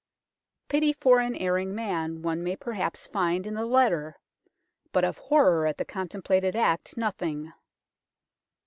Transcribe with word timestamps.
Pity 0.67 0.93
for 0.93 1.19
an 1.19 1.35
erring 1.35 1.75
man 1.75 2.23
one 2.23 2.43
may 2.43 2.55
perhaps 2.55 3.05
find 3.05 3.45
in 3.45 3.53
the 3.53 3.67
letter, 3.67 4.17
but 4.91 5.03
of 5.05 5.19
horror 5.19 5.67
at 5.67 5.77
the 5.77 5.85
contemplated 5.85 6.55
act 6.55 6.97
nothing. 6.97 7.53